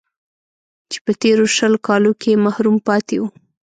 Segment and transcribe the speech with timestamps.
[0.91, 3.23] چې په تېرو شل کالو کې محروم پاتې و